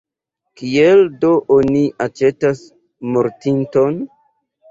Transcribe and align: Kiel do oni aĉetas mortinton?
Kiel 0.59 1.01
do 1.25 1.29
oni 1.57 1.83
aĉetas 2.07 2.63
mortinton? 3.17 4.01